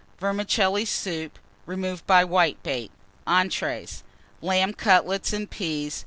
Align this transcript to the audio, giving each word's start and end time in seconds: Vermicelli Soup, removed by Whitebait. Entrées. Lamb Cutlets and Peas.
Vermicelli 0.19 0.83
Soup, 0.83 1.37
removed 1.67 2.07
by 2.07 2.25
Whitebait. 2.25 2.89
Entrées. 3.27 4.01
Lamb 4.41 4.73
Cutlets 4.73 5.31
and 5.31 5.47
Peas. 5.47 5.99